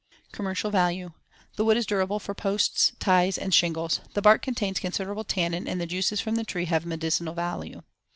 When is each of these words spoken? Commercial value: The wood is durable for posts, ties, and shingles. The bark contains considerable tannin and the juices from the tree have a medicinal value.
Commercial 0.31 0.71
value: 0.71 1.11
The 1.57 1.63
wood 1.63 1.77
is 1.77 1.85
durable 1.85 2.17
for 2.17 2.33
posts, 2.33 2.91
ties, 2.99 3.37
and 3.37 3.53
shingles. 3.53 3.99
The 4.15 4.21
bark 4.23 4.41
contains 4.41 4.79
considerable 4.79 5.23
tannin 5.23 5.67
and 5.67 5.79
the 5.79 5.85
juices 5.85 6.19
from 6.19 6.37
the 6.37 6.43
tree 6.43 6.65
have 6.65 6.85
a 6.85 6.87
medicinal 6.87 7.35
value. 7.35 7.83